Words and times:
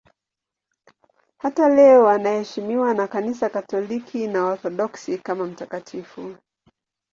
Hata 1.37 1.69
leo 1.69 2.09
anaheshimiwa 2.09 2.93
na 2.93 3.07
Kanisa 3.07 3.49
Katoliki 3.49 4.27
na 4.27 4.43
Waorthodoksi 4.43 5.17
kama 5.17 5.45
mtakatifu. 5.45 6.35